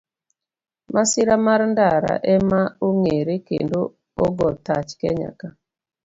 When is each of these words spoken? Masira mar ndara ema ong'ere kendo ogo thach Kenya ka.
Masira 0.93 1.35
mar 1.45 1.61
ndara 1.71 2.13
ema 2.35 2.61
ong'ere 2.87 3.35
kendo 3.47 3.79
ogo 4.25 4.47
thach 4.65 4.91
Kenya 4.99 5.31
ka. 5.39 5.47